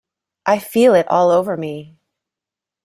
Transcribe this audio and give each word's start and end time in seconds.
I 0.47 0.57
feel 0.57 0.95
it 0.95 1.07
all 1.11 1.29
over 1.29 1.55
me! 1.55 1.95